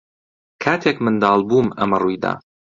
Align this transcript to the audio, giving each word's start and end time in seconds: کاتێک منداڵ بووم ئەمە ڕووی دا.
کاتێک 0.63 0.97
منداڵ 1.05 1.39
بووم 1.49 1.67
ئەمە 1.77 1.97
ڕووی 2.01 2.17
دا. 2.23 2.33